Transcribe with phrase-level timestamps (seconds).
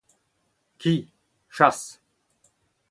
[0.79, 0.93] ki,
[1.55, 1.79] chas